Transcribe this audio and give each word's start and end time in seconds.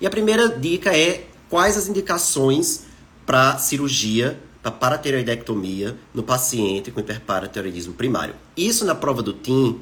E 0.00 0.06
a 0.06 0.10
primeira 0.10 0.48
dica 0.48 0.96
é 0.96 1.26
quais 1.48 1.76
as 1.76 1.88
indicações 1.88 2.84
para 3.26 3.58
cirurgia 3.58 4.40
para 4.62 4.70
paratireoidectomia 4.70 5.96
no 6.12 6.22
paciente 6.22 6.90
com 6.90 7.00
hiperparatiroidismo 7.00 7.94
primário. 7.94 8.34
Isso 8.56 8.84
na 8.84 8.94
prova 8.94 9.22
do 9.22 9.32
TIM 9.32 9.80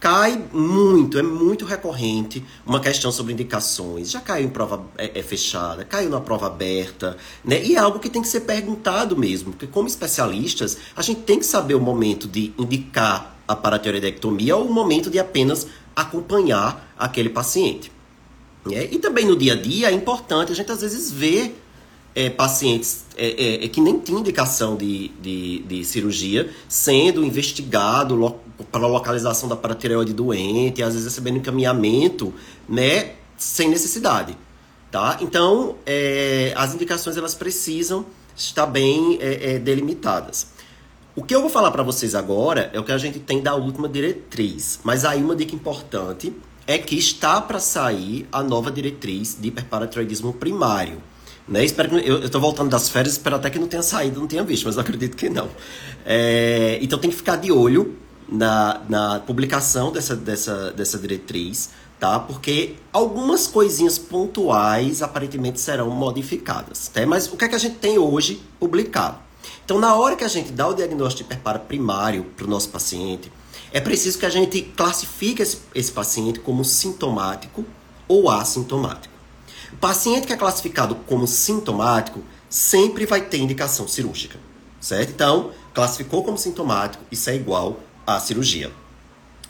cai 0.00 0.42
muito, 0.52 1.18
é 1.18 1.22
muito 1.22 1.64
recorrente 1.64 2.44
uma 2.66 2.80
questão 2.80 3.10
sobre 3.10 3.32
indicações. 3.32 4.10
Já 4.10 4.20
caiu 4.20 4.46
em 4.46 4.50
prova 4.50 4.84
é, 4.98 5.18
é, 5.18 5.22
fechada, 5.22 5.84
caiu 5.84 6.10
na 6.10 6.20
prova 6.20 6.46
aberta, 6.46 7.16
né? 7.44 7.64
E 7.64 7.76
é 7.76 7.78
algo 7.78 7.98
que 7.98 8.10
tem 8.10 8.20
que 8.20 8.28
ser 8.28 8.40
perguntado 8.40 9.16
mesmo, 9.16 9.52
porque 9.52 9.66
como 9.66 9.88
especialistas, 9.88 10.76
a 10.94 11.02
gente 11.02 11.22
tem 11.22 11.38
que 11.38 11.46
saber 11.46 11.74
o 11.74 11.80
momento 11.80 12.28
de 12.28 12.52
indicar 12.58 13.36
a 13.46 13.54
paratireoidectomia 13.54 14.56
ou 14.56 14.66
o 14.66 14.72
momento 14.72 15.08
de 15.08 15.18
apenas 15.18 15.66
acompanhar 15.94 16.92
aquele 16.98 17.30
paciente. 17.30 17.95
Né? 18.70 18.88
E 18.90 18.98
também 18.98 19.24
no 19.24 19.36
dia 19.36 19.52
a 19.52 19.56
dia 19.56 19.90
é 19.90 19.92
importante 19.92 20.52
a 20.52 20.54
gente 20.54 20.70
às 20.70 20.80
vezes 20.80 21.10
ver 21.10 21.56
é, 22.16 22.30
pacientes 22.30 23.04
é, 23.14 23.26
é, 23.26 23.64
é, 23.66 23.68
que 23.68 23.78
nem 23.78 23.98
tinham 23.98 24.20
indicação 24.20 24.74
de, 24.74 25.08
de, 25.20 25.58
de 25.60 25.84
cirurgia 25.84 26.50
sendo 26.66 27.22
investigado 27.22 28.14
lo, 28.14 28.40
para 28.72 28.86
localização 28.86 29.46
da 29.48 29.54
paratireoide 29.54 30.14
doente, 30.14 30.82
às 30.82 30.94
vezes 30.94 31.04
recebendo 31.04 31.36
encaminhamento, 31.36 32.32
né, 32.66 33.12
sem 33.36 33.68
necessidade, 33.68 34.34
tá? 34.90 35.18
Então, 35.20 35.76
é, 35.84 36.54
as 36.56 36.74
indicações 36.74 37.18
elas 37.18 37.34
precisam 37.34 38.06
estar 38.34 38.64
bem 38.64 39.18
é, 39.20 39.58
delimitadas. 39.58 40.46
O 41.14 41.22
que 41.22 41.34
eu 41.34 41.42
vou 41.42 41.50
falar 41.50 41.70
para 41.70 41.82
vocês 41.82 42.14
agora 42.14 42.70
é 42.72 42.80
o 42.80 42.84
que 42.84 42.92
a 42.92 42.98
gente 42.98 43.18
tem 43.18 43.42
da 43.42 43.54
última 43.54 43.88
diretriz, 43.88 44.80
mas 44.82 45.04
aí 45.04 45.22
uma 45.22 45.36
dica 45.36 45.54
importante 45.54 46.32
é 46.66 46.78
que 46.78 46.96
está 46.96 47.40
para 47.40 47.60
sair 47.60 48.26
a 48.32 48.42
nova 48.42 48.70
diretriz 48.70 49.36
de 49.40 49.48
hiperparatiroidismo 49.48 50.32
primário. 50.32 51.00
Né? 51.48 51.64
Espero 51.64 51.90
que, 51.90 52.08
eu 52.08 52.24
estou 52.24 52.40
voltando 52.40 52.70
das 52.70 52.88
férias, 52.88 53.14
espero 53.14 53.36
até 53.36 53.48
que 53.48 53.58
não 53.58 53.68
tenha 53.68 53.82
saído, 53.82 54.18
não 54.18 54.26
tenha 54.26 54.42
visto, 54.42 54.64
mas 54.64 54.76
acredito 54.76 55.16
que 55.16 55.28
não. 55.28 55.48
É, 56.04 56.78
então 56.82 56.98
tem 56.98 57.10
que 57.10 57.16
ficar 57.16 57.36
de 57.36 57.52
olho 57.52 57.96
na, 58.28 58.82
na 58.88 59.20
publicação 59.20 59.92
dessa, 59.92 60.16
dessa, 60.16 60.72
dessa 60.72 60.98
diretriz, 60.98 61.70
tá? 62.00 62.18
Porque 62.18 62.74
algumas 62.92 63.46
coisinhas 63.46 63.96
pontuais 63.96 65.02
aparentemente 65.02 65.60
serão 65.60 65.88
modificadas, 65.90 66.88
tá? 66.88 67.06
Mas 67.06 67.32
o 67.32 67.36
que 67.36 67.44
é 67.44 67.48
que 67.48 67.54
a 67.54 67.58
gente 67.58 67.76
tem 67.76 67.96
hoje 67.96 68.42
publicado? 68.58 69.18
Então, 69.64 69.78
na 69.78 69.94
hora 69.94 70.16
que 70.16 70.24
a 70.24 70.28
gente 70.28 70.50
dá 70.50 70.66
o 70.66 70.74
diagnóstico 70.74 71.28
de 71.28 71.34
hiperpara 71.34 71.58
primário 71.58 72.24
para 72.36 72.46
o 72.46 72.50
nosso 72.50 72.68
paciente, 72.68 73.30
é 73.76 73.80
preciso 73.80 74.18
que 74.18 74.24
a 74.24 74.30
gente 74.30 74.62
classifique 74.74 75.42
esse, 75.42 75.58
esse 75.74 75.92
paciente 75.92 76.40
como 76.40 76.64
sintomático 76.64 77.62
ou 78.08 78.30
assintomático. 78.30 79.12
O 79.70 79.76
paciente 79.76 80.26
que 80.26 80.32
é 80.32 80.36
classificado 80.36 80.94
como 81.06 81.26
sintomático 81.26 82.24
sempre 82.48 83.04
vai 83.04 83.20
ter 83.20 83.36
indicação 83.36 83.86
cirúrgica, 83.86 84.38
certo? 84.80 85.10
Então, 85.10 85.50
classificou 85.74 86.24
como 86.24 86.38
sintomático, 86.38 87.04
isso 87.12 87.28
é 87.28 87.36
igual 87.36 87.78
à 88.06 88.18
cirurgia. 88.18 88.72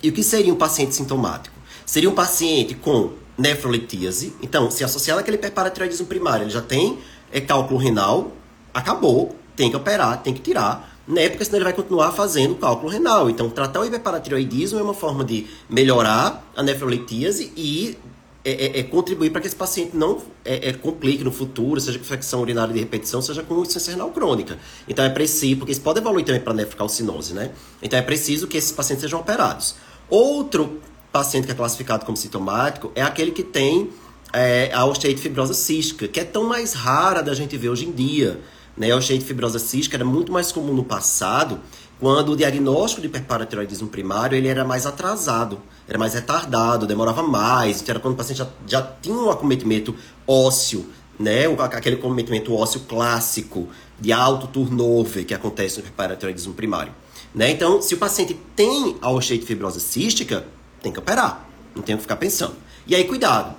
E 0.03 0.09
o 0.09 0.13
que 0.13 0.25
seria 0.25 0.53
um 0.53 0.57
paciente 0.57 0.97
sintomático? 0.97 1.55
Seria 1.87 2.11
um 2.11 2.15
paciente 2.15 2.75
com 2.75 3.13
nefrolitíase. 3.39 4.35
Então, 4.43 4.73
se 4.73 4.83
associado 4.83 5.21
àquele 5.21 5.37
hiperparatiroidismo 5.37 6.07
primário, 6.09 6.43
ele 6.43 6.51
já 6.51 6.63
tem 6.63 6.99
é, 7.31 7.41
cálculo 7.41 7.79
renal, 7.79 8.33
acabou, 8.75 9.37
tem 9.55 9.71
que 9.71 9.77
operar, 9.77 10.21
tem 10.21 10.35
que 10.35 10.41
tirar, 10.41 10.96
né? 11.07 11.29
Porque 11.29 11.45
senão 11.45 11.59
ele 11.59 11.65
vai 11.65 11.73
continuar 11.73 12.13
fazendo 12.13 12.55
cálculo 12.57 12.91
renal. 12.91 13.31
Então, 13.31 13.49
tratar 13.49 13.81
o 13.81 13.85
hiperparatiroidismo 13.85 14.79
é 14.79 14.83
uma 14.83 14.95
forma 14.95 15.25
de 15.25 15.47
melhorar 15.69 16.51
a 16.57 16.63
nefrolitíase 16.63 17.53
e 17.57 17.97
é, 18.45 18.67
é, 18.67 18.79
é 18.79 18.83
contribuir 18.85 19.31
para 19.31 19.41
que 19.41 19.49
esse 19.49 19.57
paciente 19.57 19.97
não 19.97 20.23
é, 20.45 20.69
é, 20.69 20.73
complique 20.73 21.25
no 21.25 21.33
futuro, 21.33 21.81
seja 21.81 21.99
com 21.99 22.05
infecção 22.05 22.41
urinária 22.41 22.73
de 22.73 22.79
repetição, 22.79 23.21
seja 23.21 23.43
com 23.43 23.55
insuficiência 23.55 23.93
renal 23.93 24.11
crônica. 24.11 24.57
Então 24.87 25.05
é 25.05 25.09
preciso, 25.09 25.57
porque 25.57 25.73
isso 25.73 25.81
pode 25.81 25.99
evoluir 25.99 26.25
também 26.25 26.41
para 26.41 26.55
nefrocalcinose, 26.55 27.35
né? 27.35 27.51
Então 27.83 27.99
é 27.99 28.03
preciso 28.03 28.47
que 28.47 28.57
esses 28.57 28.71
pacientes 28.71 29.03
sejam 29.03 29.19
operados. 29.19 29.75
Outro 30.09 30.81
paciente 31.11 31.47
que 31.47 31.51
é 31.51 31.55
classificado 31.57 32.05
como 32.05 32.17
sintomático 32.17 32.93
é 32.95 33.03
aquele 33.03 33.33
que 33.33 33.43
tem 33.43 33.91
é, 34.33 34.71
a 34.73 34.85
osteite 34.85 35.21
fibrosa 35.21 35.55
cística, 35.55 36.07
que 36.07 36.21
é 36.21 36.25
tão 36.25 36.45
mais 36.45 36.73
rara 36.73 37.23
da 37.23 37.35
gente 37.35 37.57
ver 37.57 37.71
hoje 37.71 37.87
em 37.87 37.91
dia. 37.91 38.41
Né? 38.77 38.91
A 38.91 38.97
osteite 38.97 39.25
fibrosa 39.25 39.59
cística 39.59 39.97
era 39.97 40.05
muito 40.05 40.31
mais 40.33 40.53
comum 40.53 40.75
no 40.75 40.85
passado, 40.85 41.61
quando 41.99 42.33
o 42.33 42.37
diagnóstico 42.37 43.01
de 43.01 43.07
hiperparatiroidismo 43.07 43.89
primário 43.89 44.37
ele 44.37 44.49
era 44.49 44.65
mais 44.65 44.85
atrasado 44.85 45.61
era 45.89 45.99
mais 45.99 46.15
retardado, 46.15 46.87
demorava 46.87 47.23
mais, 47.23 47.81
então 47.81 47.93
era 47.93 48.01
quando 48.01 48.15
o 48.15 48.17
paciente 48.17 48.39
já, 48.39 48.49
já 48.67 48.83
tinha 49.01 49.15
um 49.15 49.31
acometimento 49.31 49.95
ósseo, 50.27 50.87
né? 51.19 51.45
aquele 51.73 51.97
acometimento 51.97 52.53
ósseo 52.53 52.81
clássico 52.81 53.69
de 53.99 54.13
alto 54.13 54.49
turnover 54.49 55.25
que 55.25 55.33
acontece 55.33 55.77
no 55.77 55.83
hiperparatiroidismo 55.83 56.55
primário. 56.55 56.93
Né? 57.35 57.51
Então, 57.51 57.81
se 57.81 57.95
o 57.95 57.99
paciente 57.99 58.35
tem 58.57 58.97
a 59.01 59.11
osteite 59.11 59.47
fibrosa 59.47 59.79
cística, 59.79 60.45
tem 60.83 60.93
que 60.93 60.99
operar, 60.99 61.49
não 61.75 61.83
tem 61.83 61.95
que 61.97 62.03
ficar 62.03 62.17
pensando. 62.17 62.57
E 62.87 62.95
aí, 62.95 63.05
cuidado, 63.05 63.55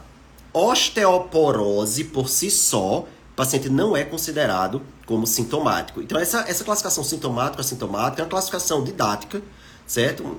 osteoporose 0.53 2.03
por 2.05 2.27
si 2.27 2.51
só, 2.51 2.99
o 2.99 3.35
paciente 3.35 3.69
não 3.69 3.95
é 3.95 4.03
considerado 4.03 4.81
como 5.07 5.25
sintomático. 5.25 6.01
Então, 6.01 6.19
essa, 6.19 6.41
essa 6.47 6.63
classificação 6.63 7.03
sintomático-assintomática 7.03 8.21
é 8.21 8.23
uma 8.23 8.29
classificação 8.29 8.83
didática, 8.83 9.41
certo? 9.87 10.37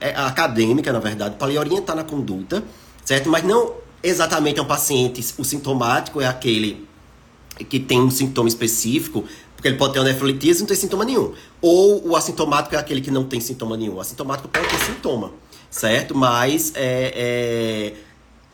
é, 0.00 0.14
acadêmica, 0.14 0.92
na 0.92 0.98
verdade, 0.98 1.36
para 1.36 1.48
lhe 1.48 1.58
orientar 1.58 1.96
na 1.96 2.04
conduta, 2.04 2.62
certo? 3.04 3.28
Mas 3.28 3.42
não 3.42 3.72
exatamente 4.02 4.58
é 4.58 4.62
um 4.62 4.66
paciente, 4.66 5.24
o 5.38 5.44
sintomático 5.44 6.20
é 6.20 6.26
aquele 6.26 6.86
que 7.70 7.80
tem 7.80 8.00
um 8.00 8.10
sintoma 8.10 8.48
específico, 8.48 9.24
porque 9.56 9.68
ele 9.68 9.78
pode 9.78 9.94
ter 9.94 10.00
uma 10.00 10.06
nefrolitíase 10.06 10.58
e 10.58 10.62
não 10.62 10.66
tem 10.66 10.76
sintoma 10.76 11.04
nenhum. 11.04 11.32
Ou 11.62 12.08
o 12.08 12.16
assintomático 12.16 12.74
é 12.74 12.78
aquele 12.78 13.00
que 13.00 13.10
não 13.10 13.24
tem 13.24 13.40
sintoma 13.40 13.76
nenhum. 13.76 13.94
O 13.94 14.00
assintomático 14.00 14.48
pode 14.48 14.68
ter 14.68 14.78
sintoma, 14.78 15.32
certo? 15.70 16.14
Mas 16.14 16.72
é, 16.74 17.94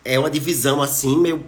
é, 0.05 0.13
é 0.15 0.19
uma 0.19 0.31
divisão 0.31 0.81
assim, 0.81 1.19
meio. 1.19 1.45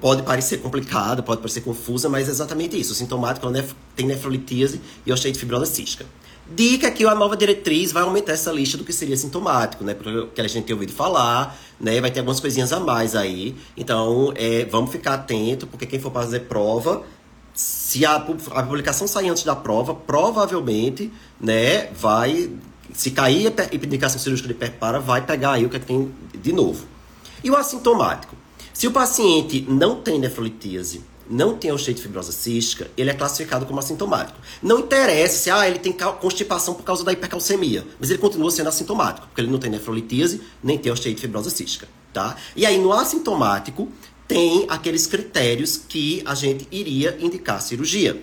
Pode 0.00 0.22
parecer 0.22 0.58
complicada, 0.58 1.22
pode 1.22 1.40
parecer 1.42 1.60
confusa, 1.60 2.08
mas 2.08 2.26
é 2.28 2.30
exatamente 2.30 2.78
isso. 2.78 2.92
O 2.92 2.94
sintomático 2.94 3.46
é 3.54 3.64
tem 3.94 4.06
nefrolitíase 4.06 4.80
e 5.04 5.12
osteite 5.12 5.38
fibrosa 5.38 5.66
cística. 5.66 6.06
Dica 6.50 6.90
que 6.90 7.04
a 7.06 7.14
nova 7.14 7.36
diretriz 7.36 7.90
vai 7.90 8.02
aumentar 8.02 8.32
essa 8.32 8.52
lista 8.52 8.76
do 8.76 8.84
que 8.84 8.92
seria 8.92 9.16
sintomático, 9.16 9.82
né? 9.82 9.94
Porque 9.94 10.40
a 10.40 10.46
gente 10.46 10.64
tem 10.64 10.74
ouvido 10.74 10.92
falar, 10.92 11.58
né? 11.80 12.00
Vai 12.00 12.10
ter 12.10 12.20
algumas 12.20 12.38
coisinhas 12.38 12.72
a 12.72 12.80
mais 12.80 13.14
aí. 13.14 13.54
Então, 13.76 14.32
é, 14.36 14.66
vamos 14.66 14.90
ficar 14.90 15.14
atento, 15.14 15.66
porque 15.66 15.86
quem 15.86 15.98
for 15.98 16.12
fazer 16.12 16.40
prova, 16.40 17.02
se 17.54 18.04
a, 18.04 18.16
a 18.16 18.62
publicação 18.62 19.06
sair 19.06 19.30
antes 19.30 19.42
da 19.42 19.56
prova, 19.56 19.94
provavelmente, 19.94 21.10
né? 21.40 21.88
Vai, 21.92 22.50
se 22.92 23.10
cair 23.10 23.52
a 23.58 23.74
indicação 23.74 24.18
cirúrgica 24.18 24.48
de 24.48 24.54
perpara, 24.54 25.00
vai 25.00 25.24
pegar 25.24 25.52
aí 25.52 25.64
o 25.64 25.70
que, 25.70 25.76
é 25.76 25.80
que 25.80 25.86
tem 25.86 26.12
de 26.34 26.52
novo. 26.52 26.86
E 27.42 27.50
o 27.50 27.56
assintomático? 27.56 28.36
Se 28.74 28.88
o 28.88 28.90
paciente 28.90 29.64
não 29.68 30.02
tem 30.02 30.18
nefrolitíase, 30.18 31.00
não 31.30 31.56
tem 31.56 31.70
osteite 31.70 32.02
fibrosa 32.02 32.32
cística, 32.32 32.90
ele 32.96 33.08
é 33.08 33.14
classificado 33.14 33.64
como 33.66 33.78
assintomático. 33.78 34.36
Não 34.60 34.80
interessa 34.80 35.38
se 35.38 35.48
ah, 35.48 35.66
ele 35.66 35.78
tem 35.78 35.92
constipação 35.92 36.74
por 36.74 36.82
causa 36.82 37.04
da 37.04 37.12
hipercalcemia, 37.12 37.86
mas 38.00 38.10
ele 38.10 38.18
continua 38.18 38.50
sendo 38.50 38.68
assintomático, 38.68 39.28
porque 39.28 39.40
ele 39.40 39.50
não 39.50 39.60
tem 39.60 39.70
nefrolitíase, 39.70 40.42
nem 40.60 40.76
tem 40.76 40.90
osteite 40.90 41.20
fibrosa 41.20 41.50
cística, 41.50 41.88
tá? 42.12 42.36
E 42.56 42.66
aí 42.66 42.76
no 42.76 42.92
assintomático 42.92 43.88
tem 44.26 44.66
aqueles 44.68 45.06
critérios 45.06 45.76
que 45.76 46.20
a 46.26 46.34
gente 46.34 46.66
iria 46.72 47.16
indicar 47.20 47.62
cirurgia. 47.62 48.20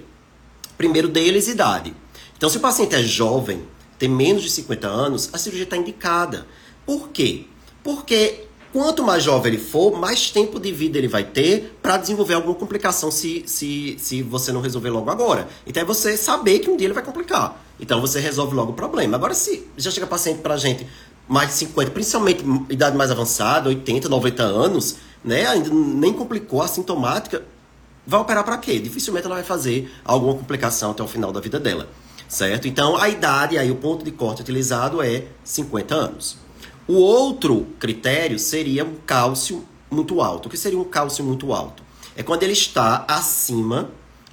Primeiro 0.77 1.07
deles, 1.07 1.47
idade. 1.47 1.95
Então, 2.37 2.49
se 2.49 2.57
o 2.57 2.59
paciente 2.59 2.93
é 2.93 3.01
jovem, 3.01 3.63
tem 3.97 4.09
menos 4.09 4.43
de 4.43 4.49
50 4.49 4.85
anos, 4.85 5.29
a 5.31 5.37
cirurgia 5.37 5.63
está 5.63 5.77
indicada. 5.77 6.45
Por 6.85 7.09
quê? 7.09 7.45
Porque 7.81 8.47
Quanto 8.71 9.03
mais 9.03 9.21
jovem 9.21 9.53
ele 9.53 9.61
for, 9.61 9.97
mais 9.97 10.31
tempo 10.31 10.57
de 10.57 10.71
vida 10.71 10.97
ele 10.97 11.09
vai 11.09 11.25
ter 11.25 11.77
para 11.81 11.97
desenvolver 11.97 12.35
alguma 12.35 12.55
complicação 12.55 13.11
se, 13.11 13.43
se, 13.45 13.97
se 13.99 14.21
você 14.21 14.51
não 14.53 14.61
resolver 14.61 14.89
logo 14.89 15.09
agora. 15.09 15.47
Então 15.67 15.83
é 15.83 15.85
você 15.85 16.15
saber 16.15 16.59
que 16.59 16.69
um 16.69 16.77
dia 16.77 16.87
ele 16.87 16.93
vai 16.93 17.03
complicar. 17.03 17.61
Então 17.79 17.99
você 17.99 18.19
resolve 18.19 18.55
logo 18.55 18.71
o 18.71 18.75
problema. 18.75 19.17
Agora, 19.17 19.33
se 19.33 19.67
já 19.75 19.91
chega 19.91 20.07
paciente 20.07 20.39
pra 20.39 20.55
gente 20.55 20.87
mais 21.27 21.49
de 21.49 21.55
50, 21.55 21.91
principalmente 21.91 22.45
idade 22.69 22.95
mais 22.95 23.11
avançada, 23.11 23.67
80, 23.67 24.07
90 24.07 24.43
anos, 24.43 24.97
né? 25.23 25.47
Ainda 25.47 25.69
nem 25.69 26.13
complicou, 26.13 26.61
assintomática, 26.61 27.43
vai 28.07 28.21
operar 28.21 28.43
para 28.43 28.57
quê? 28.57 28.79
Dificilmente 28.79 29.25
ela 29.25 29.35
vai 29.35 29.43
fazer 29.43 29.91
alguma 30.05 30.33
complicação 30.33 30.91
até 30.91 31.03
o 31.03 31.07
final 31.07 31.31
da 31.31 31.41
vida 31.41 31.59
dela. 31.59 31.89
Certo? 32.29 32.67
Então 32.69 32.95
a 32.95 33.09
idade, 33.09 33.57
aí 33.57 33.69
o 33.69 33.75
ponto 33.75 34.05
de 34.05 34.11
corte 34.11 34.41
utilizado 34.41 35.01
é 35.01 35.25
50 35.43 35.93
anos. 35.93 36.37
O 36.91 36.95
outro 36.95 37.67
critério 37.79 38.37
seria 38.37 38.83
um 38.83 38.95
cálcio 39.05 39.63
muito 39.89 40.19
alto. 40.19 40.47
O 40.47 40.49
que 40.49 40.57
seria 40.57 40.77
um 40.77 40.83
cálcio 40.83 41.23
muito 41.23 41.53
alto? 41.53 41.81
É 42.17 42.21
quando 42.21 42.43
ele 42.43 42.51
está 42.51 43.05
acima 43.07 43.89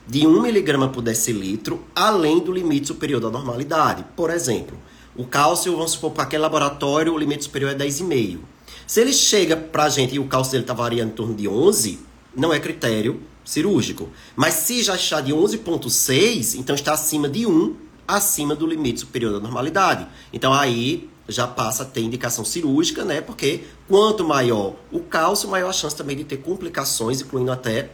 de 0.08 0.26
1 0.26 0.42
miligrama 0.42 0.88
por 0.88 1.00
decilitro, 1.00 1.84
além 1.94 2.40
do 2.40 2.50
limite 2.50 2.88
superior 2.88 3.20
da 3.20 3.30
normalidade. 3.30 4.04
Por 4.16 4.28
exemplo, 4.28 4.76
o 5.14 5.24
cálcio, 5.24 5.76
vamos 5.76 5.92
supor, 5.92 6.10
para 6.10 6.24
aquele 6.24 6.42
laboratório, 6.42 7.14
o 7.14 7.16
limite 7.16 7.44
superior 7.44 7.70
é 7.70 7.76
10,5. 7.76 8.40
Se 8.88 9.02
ele 9.02 9.12
chega 9.12 9.56
para 9.56 9.84
a 9.84 9.88
gente 9.88 10.16
e 10.16 10.18
o 10.18 10.26
cálcio 10.26 10.50
dele 10.50 10.64
está 10.64 10.74
variando 10.74 11.10
em 11.10 11.14
torno 11.14 11.36
de 11.36 11.46
11, 11.46 12.00
não 12.34 12.52
é 12.52 12.58
critério 12.58 13.22
cirúrgico. 13.44 14.08
Mas 14.34 14.54
se 14.54 14.82
já 14.82 14.96
está 14.96 15.20
de 15.20 15.32
11,6, 15.32 16.58
então 16.58 16.74
está 16.74 16.94
acima 16.94 17.28
de 17.28 17.46
1, 17.46 17.76
acima 18.08 18.56
do 18.56 18.66
limite 18.66 18.98
superior 18.98 19.32
da 19.32 19.38
normalidade. 19.38 20.08
Então 20.32 20.52
aí 20.52 21.08
já 21.28 21.46
passa 21.46 21.82
a 21.82 21.86
ter 21.86 22.00
indicação 22.00 22.44
cirúrgica, 22.44 23.04
né? 23.04 23.20
Porque 23.20 23.64
quanto 23.86 24.24
maior 24.24 24.74
o 24.90 25.00
cálcio, 25.00 25.48
maior 25.48 25.68
a 25.68 25.72
chance 25.72 25.94
também 25.94 26.16
de 26.16 26.24
ter 26.24 26.38
complicações, 26.38 27.20
incluindo 27.20 27.52
até 27.52 27.90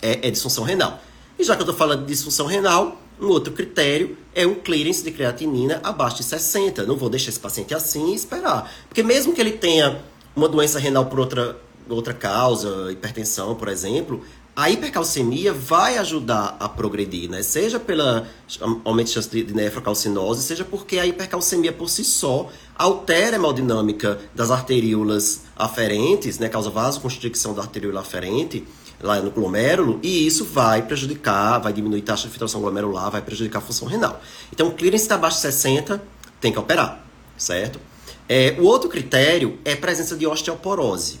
é, 0.00 0.28
é 0.28 0.30
disfunção 0.30 0.64
renal. 0.64 1.00
E 1.38 1.44
já 1.44 1.54
que 1.54 1.62
eu 1.62 1.64
estou 1.64 1.76
falando 1.76 2.00
de 2.00 2.06
disfunção 2.06 2.46
renal, 2.46 3.00
um 3.20 3.28
outro 3.28 3.52
critério 3.52 4.16
é 4.34 4.46
um 4.46 4.54
clearance 4.54 5.02
de 5.02 5.10
creatinina 5.10 5.80
abaixo 5.82 6.18
de 6.18 6.24
60. 6.24 6.84
Não 6.84 6.96
vou 6.96 7.08
deixar 7.08 7.30
esse 7.30 7.40
paciente 7.40 7.74
assim 7.74 8.12
e 8.12 8.14
esperar. 8.14 8.72
Porque 8.88 9.02
mesmo 9.02 9.32
que 9.32 9.40
ele 9.40 9.52
tenha 9.52 10.00
uma 10.34 10.48
doença 10.48 10.78
renal 10.78 11.06
por 11.06 11.20
outra, 11.20 11.56
outra 11.88 12.14
causa, 12.14 12.90
hipertensão, 12.92 13.54
por 13.54 13.68
exemplo, 13.68 14.24
a 14.54 14.68
hipercalcemia 14.68 15.52
vai 15.52 15.96
ajudar 15.96 16.56
a 16.60 16.68
progredir, 16.68 17.28
né? 17.30 17.42
Seja 17.42 17.80
pela 17.80 18.26
aumento 18.84 19.06
de 19.06 19.12
chance 19.14 19.28
de 19.28 19.54
nefrocalcinose, 19.54 20.42
seja 20.42 20.64
porque 20.64 20.98
a 20.98 21.06
hipercalcemia 21.06 21.72
por 21.72 21.88
si 21.88 22.04
só 22.04 22.50
altera 22.76 23.36
a 23.36 23.38
hemodinâmica 23.38 24.20
das 24.34 24.50
arteríolas 24.50 25.42
aferentes, 25.56 26.38
né? 26.38 26.50
Causa 26.50 26.68
vasoconstricção 26.68 27.54
da 27.54 27.62
arteríola 27.62 28.00
aferente 28.00 28.64
lá 29.00 29.20
no 29.20 29.30
glomérulo, 29.30 29.98
e 30.02 30.26
isso 30.26 30.44
vai 30.44 30.82
prejudicar, 30.82 31.58
vai 31.58 31.72
diminuir 31.72 32.00
a 32.02 32.04
taxa 32.04 32.24
de 32.24 32.28
filtração 32.28 32.60
glomerular, 32.60 33.10
vai 33.10 33.20
prejudicar 33.20 33.58
a 33.58 33.62
função 33.62 33.88
renal. 33.88 34.20
Então, 34.52 34.68
o 34.68 34.72
clearance 34.72 35.04
está 35.04 35.16
abaixo 35.16 35.38
de 35.38 35.42
60, 35.42 36.00
tem 36.40 36.52
que 36.52 36.58
operar, 36.58 37.04
certo? 37.36 37.80
É, 38.28 38.54
o 38.60 38.64
outro 38.64 38.88
critério 38.88 39.58
é 39.64 39.72
a 39.72 39.76
presença 39.76 40.16
de 40.16 40.24
osteoporose, 40.24 41.18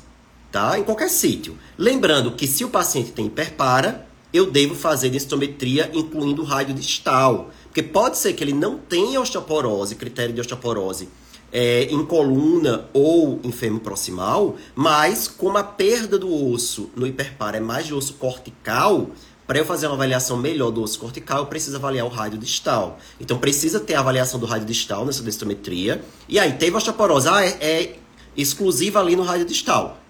tá? 0.52 0.78
Em 0.78 0.84
qualquer 0.84 1.08
sítio. 1.08 1.58
Lembrando 1.76 2.32
que 2.32 2.46
se 2.46 2.64
o 2.64 2.68
paciente 2.68 3.10
tem 3.10 3.26
hiperpara, 3.26 4.06
eu 4.32 4.50
devo 4.50 4.74
fazer 4.74 5.08
densitometria 5.10 5.90
incluindo 5.92 6.42
o 6.42 6.44
raio 6.44 6.72
distal, 6.72 7.50
porque 7.64 7.82
pode 7.82 8.18
ser 8.18 8.34
que 8.34 8.44
ele 8.44 8.52
não 8.52 8.78
tenha 8.78 9.20
osteoporose, 9.20 9.94
critério 9.94 10.34
de 10.34 10.40
osteoporose, 10.40 11.08
é, 11.50 11.84
em 11.84 12.04
coluna 12.04 12.88
ou 12.94 13.40
em 13.42 13.52
fêmur 13.52 13.80
proximal, 13.80 14.56
mas 14.74 15.28
como 15.28 15.58
a 15.58 15.64
perda 15.64 16.18
do 16.18 16.32
osso 16.50 16.90
no 16.96 17.06
hiperpara 17.06 17.58
é 17.58 17.60
mais 17.60 17.86
de 17.86 17.94
osso 17.94 18.14
cortical, 18.14 19.10
para 19.46 19.58
eu 19.58 19.66
fazer 19.66 19.86
uma 19.86 19.96
avaliação 19.96 20.38
melhor 20.38 20.70
do 20.70 20.82
osso 20.82 20.98
cortical, 20.98 21.40
eu 21.40 21.46
preciso 21.46 21.76
avaliar 21.76 22.06
o 22.06 22.08
rádio 22.08 22.38
distal. 22.38 22.98
Então 23.20 23.36
precisa 23.36 23.80
ter 23.80 23.94
a 23.94 24.00
avaliação 24.00 24.40
do 24.40 24.46
rádio 24.46 24.66
distal 24.66 25.04
nessa 25.04 25.22
densitometria. 25.22 26.02
E 26.26 26.38
aí, 26.38 26.52
teve 26.54 26.74
osteoporose, 26.74 27.28
ah, 27.28 27.44
é, 27.44 27.48
é 27.60 27.96
exclusiva 28.34 29.00
ali 29.00 29.14
no 29.14 29.22
rádio 29.22 29.44
distal. 29.44 30.01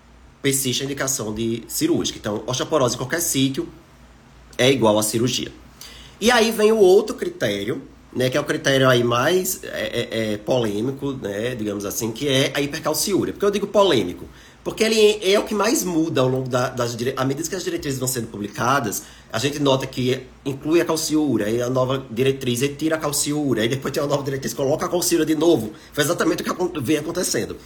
Persiste 0.42 0.82
a 0.82 0.84
indicação 0.84 1.32
de 1.32 1.62
cirúrgica. 1.68 2.18
Então, 2.18 2.42
osteoporose 2.46 2.96
em 2.96 2.98
qualquer 2.98 3.20
sítio 3.20 3.68
é 4.58 4.70
igual 4.70 4.98
a 4.98 5.02
cirurgia. 5.02 5.52
E 6.20 6.30
aí 6.30 6.50
vem 6.50 6.72
o 6.72 6.78
outro 6.78 7.16
critério, 7.16 7.82
né, 8.14 8.28
que 8.28 8.36
é 8.36 8.40
o 8.40 8.44
critério 8.44 8.88
aí 8.88 9.02
mais 9.02 9.62
é, 9.64 9.68
é, 9.68 10.32
é, 10.34 10.36
polêmico, 10.36 11.12
né, 11.12 11.54
digamos 11.54 11.84
assim, 11.84 12.12
que 12.12 12.28
é 12.28 12.52
a 12.54 12.60
hipercalciúria. 12.60 13.32
Por 13.32 13.40
que 13.40 13.44
eu 13.46 13.50
digo 13.50 13.66
polêmico? 13.66 14.26
Porque 14.62 14.84
ele 14.84 15.18
é 15.22 15.38
o 15.38 15.44
que 15.44 15.54
mais 15.54 15.82
muda 15.82 16.20
ao 16.20 16.28
longo 16.28 16.48
da, 16.48 16.68
das 16.68 16.96
à 17.16 17.24
medida 17.24 17.48
que 17.48 17.56
as 17.56 17.64
diretrizes 17.64 17.98
vão 17.98 18.06
sendo 18.06 18.28
publicadas, 18.28 19.02
a 19.32 19.38
gente 19.38 19.58
nota 19.58 19.86
que 19.86 20.20
inclui 20.44 20.80
a 20.80 20.84
calciúria, 20.84 21.46
aí 21.46 21.60
a 21.60 21.68
nova 21.68 22.06
diretriz 22.08 22.60
retira 22.60 22.94
a 22.94 22.98
calciúria, 22.98 23.64
aí 23.64 23.68
depois 23.68 23.92
tem 23.92 24.00
uma 24.00 24.08
nova 24.08 24.22
diretriz 24.22 24.54
coloca 24.54 24.86
a 24.86 24.88
calciúria 24.88 25.26
de 25.26 25.34
novo. 25.34 25.72
Foi 25.92 26.04
exatamente 26.04 26.42
o 26.42 26.44
que 26.44 26.80
vem 26.80 26.98
acontecendo, 26.98 27.56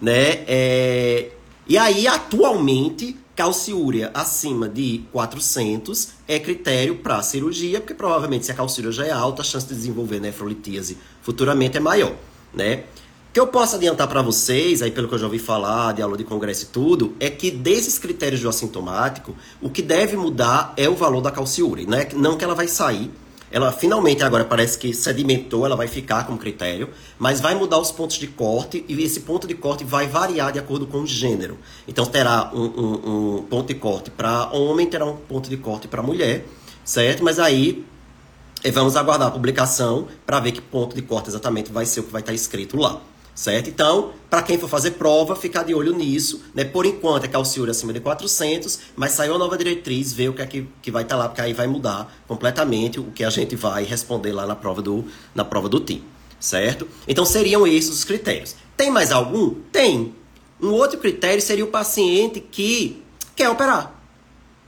né? 0.00 0.44
É, 0.46 1.32
e 1.68 1.76
aí 1.76 2.06
atualmente 2.06 3.16
calciúria 3.36 4.10
acima 4.14 4.68
de 4.68 5.02
400 5.12 6.08
é 6.26 6.40
critério 6.40 6.96
para 6.96 7.22
cirurgia, 7.22 7.78
porque 7.80 7.94
provavelmente 7.94 8.46
se 8.46 8.50
a 8.50 8.54
calciúria 8.54 8.90
já 8.90 9.06
é 9.06 9.12
alta, 9.12 9.42
a 9.42 9.44
chance 9.44 9.66
de 9.66 9.74
desenvolver 9.74 10.18
nefrolitíase 10.18 10.98
futuramente 11.22 11.76
é 11.76 11.80
maior, 11.80 12.14
né? 12.52 12.84
O 13.28 13.32
que 13.32 13.38
eu 13.38 13.46
posso 13.46 13.76
adiantar 13.76 14.08
para 14.08 14.22
vocês, 14.22 14.82
aí 14.82 14.90
pelo 14.90 15.06
que 15.06 15.14
eu 15.14 15.18
já 15.18 15.26
ouvi 15.26 15.38
falar, 15.38 15.92
de 15.92 16.02
aula 16.02 16.16
de 16.16 16.24
congresso 16.24 16.64
e 16.64 16.68
tudo, 16.68 17.14
é 17.20 17.28
que 17.30 17.50
desses 17.50 17.98
critérios 17.98 18.40
do 18.40 18.48
assintomático, 18.48 19.36
o 19.60 19.68
que 19.68 19.82
deve 19.82 20.16
mudar 20.16 20.72
é 20.76 20.88
o 20.88 20.96
valor 20.96 21.20
da 21.20 21.30
calciúria, 21.30 21.86
né? 21.86 22.08
Não 22.14 22.36
que 22.36 22.42
ela 22.42 22.54
vai 22.54 22.66
sair, 22.66 23.10
ela 23.50 23.72
finalmente 23.72 24.22
agora 24.22 24.44
parece 24.44 24.78
que 24.78 24.92
sedimentou, 24.92 25.64
ela 25.64 25.76
vai 25.76 25.88
ficar 25.88 26.26
como 26.26 26.38
critério, 26.38 26.90
mas 27.18 27.40
vai 27.40 27.54
mudar 27.54 27.78
os 27.78 27.90
pontos 27.90 28.18
de 28.18 28.26
corte 28.26 28.84
e 28.88 29.02
esse 29.02 29.20
ponto 29.20 29.46
de 29.46 29.54
corte 29.54 29.84
vai 29.84 30.06
variar 30.06 30.52
de 30.52 30.58
acordo 30.58 30.86
com 30.86 30.98
o 30.98 31.06
gênero. 31.06 31.58
Então 31.86 32.04
terá 32.06 32.50
um, 32.54 32.64
um, 32.64 33.36
um 33.36 33.42
ponto 33.42 33.68
de 33.68 33.74
corte 33.74 34.10
para 34.10 34.50
homem, 34.52 34.86
terá 34.86 35.04
um 35.04 35.16
ponto 35.16 35.48
de 35.48 35.56
corte 35.56 35.88
para 35.88 36.02
mulher, 36.02 36.44
certo? 36.84 37.24
Mas 37.24 37.38
aí 37.38 37.84
eh, 38.62 38.70
vamos 38.70 38.96
aguardar 38.96 39.28
a 39.28 39.30
publicação 39.30 40.08
para 40.26 40.40
ver 40.40 40.52
que 40.52 40.60
ponto 40.60 40.94
de 40.94 41.02
corte 41.02 41.28
exatamente 41.28 41.72
vai 41.72 41.86
ser 41.86 42.00
o 42.00 42.02
que 42.04 42.12
vai 42.12 42.20
estar 42.20 42.34
escrito 42.34 42.76
lá 42.76 43.00
certo? 43.38 43.70
Então, 43.70 44.10
para 44.28 44.42
quem 44.42 44.58
for 44.58 44.68
fazer 44.68 44.90
prova, 44.92 45.36
ficar 45.36 45.62
de 45.62 45.72
olho 45.72 45.94
nisso, 45.94 46.42
né? 46.52 46.64
Por 46.64 46.84
enquanto 46.84 47.22
é 47.22 47.28
calciúria 47.28 47.70
acima 47.70 47.92
de 47.92 48.00
400, 48.00 48.80
mas 48.96 49.12
saiu 49.12 49.36
a 49.36 49.38
nova 49.38 49.56
diretriz, 49.56 50.12
vê 50.12 50.28
o 50.28 50.32
que 50.32 50.42
é 50.42 50.46
que, 50.46 50.68
que 50.82 50.90
vai 50.90 51.04
estar 51.04 51.14
tá 51.14 51.22
lá, 51.22 51.28
porque 51.28 51.40
aí 51.40 51.52
vai 51.52 51.68
mudar 51.68 52.12
completamente 52.26 52.98
o 52.98 53.04
que 53.12 53.22
a 53.22 53.30
gente 53.30 53.54
vai 53.54 53.84
responder 53.84 54.32
lá 54.32 54.44
na 54.44 54.56
prova 54.56 54.82
do, 54.82 55.04
na 55.36 55.44
prova 55.44 55.68
do 55.68 55.78
TIM, 55.78 56.02
certo? 56.40 56.88
Então, 57.06 57.24
seriam 57.24 57.64
esses 57.64 57.90
os 57.90 58.02
critérios. 58.02 58.56
Tem 58.76 58.90
mais 58.90 59.12
algum? 59.12 59.54
Tem. 59.70 60.12
Um 60.60 60.72
outro 60.72 60.98
critério 60.98 61.40
seria 61.40 61.64
o 61.64 61.68
paciente 61.68 62.40
que 62.40 63.00
quer 63.36 63.48
operar, 63.48 64.02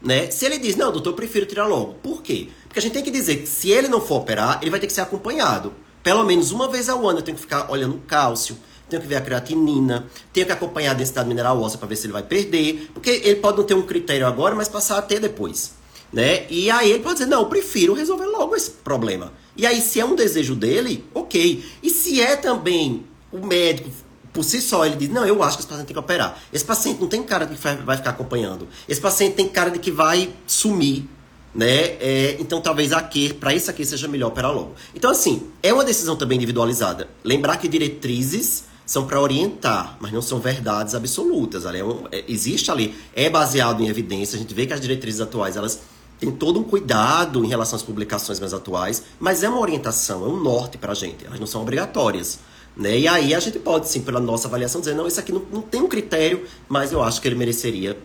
né? 0.00 0.30
Se 0.30 0.46
ele 0.46 0.58
diz, 0.58 0.76
não, 0.76 0.92
doutor, 0.92 1.10
eu 1.10 1.16
prefiro 1.16 1.44
tirar 1.44 1.66
logo. 1.66 1.94
Por 1.94 2.22
quê? 2.22 2.46
Porque 2.68 2.78
a 2.78 2.82
gente 2.82 2.92
tem 2.92 3.02
que 3.02 3.10
dizer 3.10 3.38
que 3.38 3.48
se 3.48 3.68
ele 3.68 3.88
não 3.88 4.00
for 4.00 4.18
operar, 4.18 4.60
ele 4.62 4.70
vai 4.70 4.78
ter 4.78 4.86
que 4.86 4.92
ser 4.92 5.00
acompanhado. 5.00 5.72
Pelo 6.02 6.24
menos 6.24 6.50
uma 6.50 6.68
vez 6.68 6.88
ao 6.88 7.06
ano 7.08 7.18
eu 7.18 7.22
tenho 7.22 7.36
que 7.36 7.42
ficar 7.42 7.70
olhando 7.70 7.96
o 7.96 8.00
cálcio, 8.00 8.56
tenho 8.88 9.00
que 9.02 9.08
ver 9.08 9.16
a 9.16 9.20
creatinina, 9.20 10.06
tenho 10.32 10.46
que 10.46 10.52
acompanhar 10.52 10.90
a 10.90 10.94
densidade 10.94 11.28
mineral 11.28 11.60
óssea 11.60 11.78
para 11.78 11.88
ver 11.88 11.96
se 11.96 12.06
ele 12.06 12.12
vai 12.12 12.22
perder, 12.22 12.90
porque 12.92 13.10
ele 13.10 13.36
pode 13.36 13.58
não 13.58 13.64
ter 13.64 13.74
um 13.74 13.82
critério 13.82 14.26
agora, 14.26 14.54
mas 14.54 14.68
passar 14.68 14.98
a 14.98 15.02
ter 15.02 15.20
depois. 15.20 15.74
Né? 16.12 16.46
E 16.50 16.70
aí 16.70 16.90
ele 16.90 17.02
pode 17.02 17.20
dizer, 17.20 17.26
não, 17.26 17.42
eu 17.42 17.46
prefiro 17.46 17.94
resolver 17.94 18.26
logo 18.26 18.56
esse 18.56 18.70
problema. 18.70 19.32
E 19.56 19.64
aí, 19.64 19.80
se 19.80 20.00
é 20.00 20.04
um 20.04 20.16
desejo 20.16 20.56
dele, 20.56 21.04
ok. 21.14 21.64
E 21.82 21.90
se 21.90 22.20
é 22.20 22.34
também 22.34 23.04
o 23.30 23.46
médico, 23.46 23.90
por 24.32 24.42
si 24.42 24.60
só, 24.60 24.84
ele 24.84 24.96
diz, 24.96 25.08
não, 25.08 25.24
eu 25.24 25.42
acho 25.42 25.56
que 25.56 25.62
esse 25.62 25.68
paciente 25.68 25.86
tem 25.86 25.94
que 25.94 26.00
operar. 26.00 26.40
Esse 26.52 26.64
paciente 26.64 27.00
não 27.00 27.08
tem 27.08 27.22
cara 27.22 27.46
de 27.46 27.54
que 27.54 27.84
vai 27.84 27.96
ficar 27.96 28.10
acompanhando. 28.10 28.66
Esse 28.88 29.00
paciente 29.00 29.34
tem 29.34 29.48
cara 29.48 29.70
de 29.70 29.78
que 29.78 29.90
vai 29.90 30.32
sumir 30.46 31.08
né? 31.54 31.96
É, 32.00 32.36
então 32.38 32.60
talvez 32.60 32.92
aqui, 32.92 33.32
para 33.32 33.54
isso 33.54 33.70
aqui 33.70 33.84
seja 33.84 34.08
melhor 34.08 34.28
operar 34.28 34.52
logo. 34.52 34.74
Então 34.94 35.10
assim, 35.10 35.48
é 35.62 35.72
uma 35.72 35.84
decisão 35.84 36.16
também 36.16 36.36
individualizada. 36.36 37.08
Lembrar 37.24 37.56
que 37.56 37.68
diretrizes 37.68 38.64
são 38.86 39.06
para 39.06 39.20
orientar, 39.20 39.96
mas 40.00 40.12
não 40.12 40.20
são 40.20 40.40
verdades 40.40 40.94
absolutas. 40.94 41.64
Ali 41.64 41.78
é 41.78 41.84
um, 41.84 42.06
é, 42.10 42.24
existe 42.26 42.70
ali, 42.70 42.94
é 43.14 43.30
baseado 43.30 43.82
em 43.82 43.88
evidência. 43.88 44.36
A 44.36 44.38
gente 44.40 44.52
vê 44.52 44.66
que 44.66 44.72
as 44.72 44.80
diretrizes 44.80 45.20
atuais 45.20 45.56
elas 45.56 45.80
têm 46.18 46.30
todo 46.30 46.58
um 46.58 46.64
cuidado 46.64 47.44
em 47.44 47.48
relação 47.48 47.76
às 47.76 47.82
publicações 47.82 48.40
mais 48.40 48.52
atuais, 48.52 49.04
mas 49.18 49.42
é 49.42 49.48
uma 49.48 49.60
orientação, 49.60 50.24
é 50.24 50.28
um 50.28 50.40
norte 50.40 50.76
para 50.76 50.92
a 50.92 50.94
gente. 50.94 51.24
Elas 51.24 51.38
não 51.38 51.46
são 51.46 51.62
obrigatórias. 51.62 52.40
Né? 52.76 53.00
E 53.00 53.08
aí 53.08 53.34
a 53.34 53.40
gente 53.40 53.58
pode, 53.58 53.88
sim, 53.88 54.00
pela 54.00 54.20
nossa 54.20 54.48
avaliação, 54.48 54.80
dizer, 54.80 54.94
não, 54.94 55.06
isso 55.06 55.20
aqui 55.20 55.32
não, 55.32 55.42
não 55.52 55.62
tem 55.62 55.80
um 55.80 55.88
critério, 55.88 56.44
mas 56.68 56.92
eu 56.92 57.02
acho 57.02 57.20
que 57.20 57.28
ele 57.28 57.34
mereceria 57.34 57.96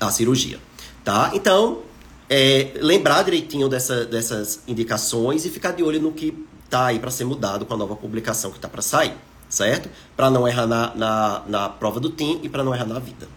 a 0.00 0.10
cirurgia. 0.10 0.58
Tá? 1.04 1.30
Então, 1.34 1.82
é, 2.28 2.72
lembrar 2.80 3.22
direitinho 3.22 3.68
dessa, 3.68 4.04
dessas 4.04 4.60
indicações 4.66 5.44
e 5.44 5.50
ficar 5.50 5.72
de 5.72 5.82
olho 5.82 6.00
no 6.00 6.12
que 6.12 6.46
está 6.64 6.86
aí 6.86 6.98
para 6.98 7.10
ser 7.10 7.24
mudado 7.24 7.64
com 7.64 7.74
a 7.74 7.76
nova 7.76 7.94
publicação 7.94 8.50
que 8.50 8.58
está 8.58 8.68
para 8.68 8.82
sair, 8.82 9.14
certo? 9.48 9.88
Para 10.16 10.30
não 10.30 10.46
errar 10.46 10.66
na, 10.66 10.94
na, 10.94 11.42
na 11.46 11.68
prova 11.68 12.00
do 12.00 12.10
TIM 12.10 12.40
e 12.42 12.48
para 12.48 12.64
não 12.64 12.74
errar 12.74 12.86
na 12.86 12.98
vida. 12.98 13.28